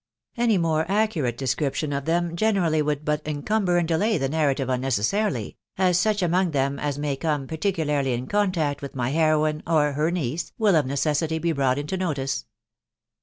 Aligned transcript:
Any 0.35 0.57
mere 0.57 0.83
accurate 0.89 1.37
description 1.37 1.93
of 1.93 2.05
them 2.05 2.35
generally 2.35 2.81
would 2.81 3.05
but 3.05 3.21
encumber 3.27 3.77
and 3.77 3.87
delay 3.87 4.17
the 4.17 4.29
narrative 4.29 4.67
unnecessarily, 4.67 5.57
as 5.77 5.99
such 5.99 6.23
among 6.23 6.49
them 6.49 6.79
as 6.79 6.97
may 6.97 7.15
come 7.15 7.45
particularly 7.45 8.13
in 8.13 8.25
contact 8.25 8.81
with 8.81 8.95
my 8.95 9.11
heroine 9.11 9.61
or 9.67 9.91
her 9.91 10.09
niece 10.09 10.53
will 10.57 10.75
of 10.75 10.87
necessity 10.87 11.37
be 11.37 11.51
brought 11.51 11.77
into 11.77 11.97
notice. 11.97 12.45